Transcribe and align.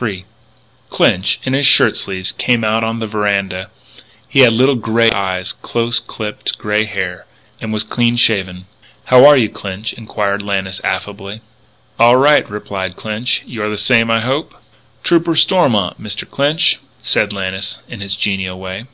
III 0.00 0.24
Clinch, 0.88 1.38
in 1.44 1.52
his 1.52 1.66
shirt 1.66 1.98
sleeves, 1.98 2.32
came 2.32 2.64
out 2.64 2.82
on 2.82 2.98
the 2.98 3.06
veranda. 3.06 3.68
He 4.26 4.40
had 4.40 4.54
little 4.54 4.74
light 4.74 4.82
grey 4.82 5.10
eyes, 5.12 5.52
close 5.52 6.00
clipped 6.00 6.56
grey 6.56 6.86
hair, 6.86 7.26
and 7.60 7.74
was 7.74 7.82
clean 7.84 8.16
shaven. 8.16 8.64
"How 9.04 9.26
are 9.26 9.36
you, 9.36 9.50
Clinch," 9.50 9.92
inquired 9.92 10.40
Lannis 10.40 10.80
affably. 10.82 11.42
"All 11.98 12.16
right," 12.16 12.48
replied 12.48 12.96
Clinch; 12.96 13.42
"you're 13.44 13.68
the 13.68 13.76
same, 13.76 14.10
I 14.10 14.20
hope." 14.20 14.54
"Trooper 15.04 15.34
Stormont, 15.34 16.00
Mr. 16.00 16.26
Clinch," 16.26 16.78
said 17.02 17.34
Lannis 17.34 17.82
in 17.86 18.00
his 18.00 18.16
genial 18.16 18.58
way. 18.58 18.86